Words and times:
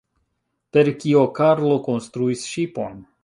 Per 0.77 0.89
kio 1.03 1.21
Karlo 1.41 1.77
konstruis 1.91 2.47
ŝipon? 2.55 2.99